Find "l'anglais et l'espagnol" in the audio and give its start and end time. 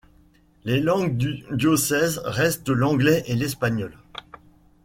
2.69-3.95